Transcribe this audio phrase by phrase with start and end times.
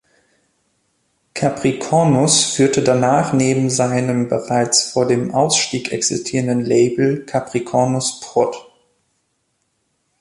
[1.35, 8.55] Capricornus führte danach neben seinem bereits vor dem Ausstieg existierenden Label Capricornus Prod.